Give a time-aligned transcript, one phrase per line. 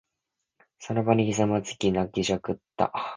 [0.79, 2.91] その場にひざまずき、泣きじゃくった。